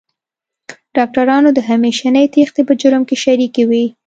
ډاکټرانو 0.95 1.49
د 1.53 1.59
همېشنۍ 1.69 2.25
تېښتې 2.33 2.61
په 2.67 2.73
جرم 2.81 3.03
کې 3.09 3.15
شریکې 3.23 3.63
وې. 3.69 3.85